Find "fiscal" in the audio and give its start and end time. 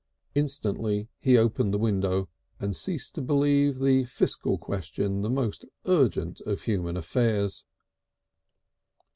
4.05-4.57